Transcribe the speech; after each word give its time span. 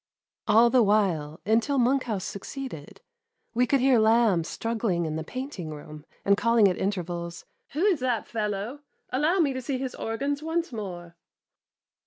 All 0.47 0.71
the 0.71 0.81
while, 0.81 1.39
until 1.45 1.77
Monkhouse 1.77 2.23
succeeded, 2.25 3.01
we 3.53 3.67
could 3.67 3.81
hear 3.81 3.99
Lamb 3.99 4.43
struggling 4.43 5.05
in 5.05 5.15
the 5.15 5.23
painting 5.23 5.69
room, 5.69 6.07
and 6.25 6.35
calling 6.35 6.67
at 6.67 6.75
inter 6.77 7.03
vals," 7.03 7.45
Who 7.73 7.85
is 7.85 7.99
that 7.99 8.27
fellow 8.27 8.79
1 9.11 9.21
Allow 9.21 9.37
me 9.41 9.53
to 9.53 9.61
see 9.61 9.77
his 9.77 9.93
organs 9.93 10.41
once 10.41 10.73
more." 10.73 11.17